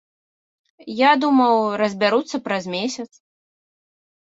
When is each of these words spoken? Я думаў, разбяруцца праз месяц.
Я 1.01 1.11
думаў, 1.25 1.53
разбяруцца 1.83 2.37
праз 2.49 2.63
месяц. 2.79 3.09